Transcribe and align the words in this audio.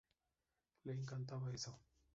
Le 0.85 0.93
encantaba 0.99 1.51
eso. 1.53 1.79